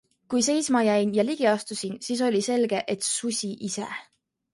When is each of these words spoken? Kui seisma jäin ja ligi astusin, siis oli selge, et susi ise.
Kui 0.33 0.43
seisma 0.45 0.79
jäin 0.85 1.11
ja 1.17 1.25
ligi 1.27 1.47
astusin, 1.51 1.99
siis 2.07 2.23
oli 2.29 2.41
selge, 2.47 2.81
et 2.95 3.07
susi 3.09 3.51
ise. 3.69 3.91